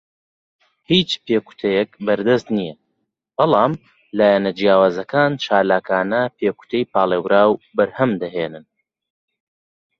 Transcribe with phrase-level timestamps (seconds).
[0.91, 2.75] هیچ پێکوتەیەک بەردەست نییە،
[3.37, 3.73] بەڵام
[4.17, 8.65] لایەنە جیاوازەکان چالاکانە پێکوتەی پاڵێوراو بەرهەم دەهێنن.